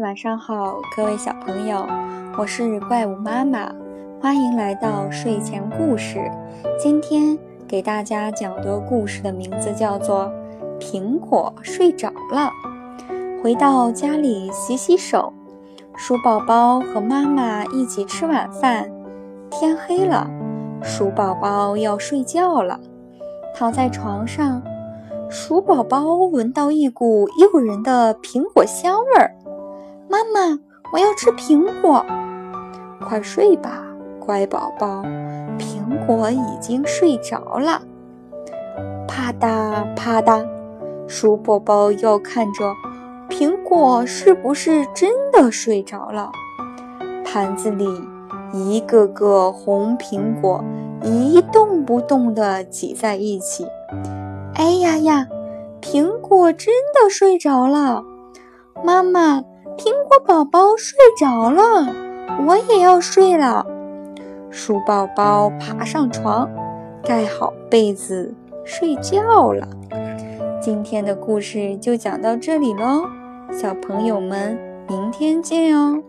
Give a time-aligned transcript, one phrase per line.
[0.00, 1.86] 晚上好，各位小朋友，
[2.36, 3.72] 我是怪物妈妈，
[4.20, 6.30] 欢迎来到睡前故事。
[6.78, 10.30] 今天给大家讲的故事的名字叫做
[10.80, 12.50] 《苹果睡着了》。
[13.42, 15.32] 回到家里洗洗手，
[15.96, 18.90] 鼠宝宝和妈妈一起吃晚饭。
[19.50, 20.28] 天黑了，
[20.82, 22.80] 鼠宝宝要睡觉了，
[23.54, 24.60] 躺在床上。
[25.30, 29.34] 鼠宝宝闻到一股诱人的苹果香味儿，
[30.14, 30.60] 妈妈，
[30.92, 32.06] 我要吃苹果。
[33.00, 33.82] 快睡吧，
[34.20, 35.02] 乖宝宝，
[35.58, 37.82] 苹果已经睡着了。
[39.08, 40.46] 啪嗒啪嗒，
[41.08, 42.72] 鼠宝宝要看着
[43.28, 46.30] 苹果是不是真的睡着了。
[47.24, 47.84] 盘子里
[48.52, 50.62] 一个个红苹果
[51.02, 53.66] 一动不动地挤在一起。
[54.54, 55.26] 哎呀呀！
[55.82, 58.04] 苹果真的睡着了，
[58.84, 59.42] 妈妈，
[59.76, 61.92] 苹果宝宝睡着了，
[62.46, 63.66] 我也要睡了。
[64.50, 66.48] 鼠宝宝爬上床，
[67.02, 68.32] 盖好被子
[68.64, 69.66] 睡觉了。
[70.60, 73.04] 今天的故事就讲到这里喽，
[73.52, 76.02] 小朋友们，明天见哦。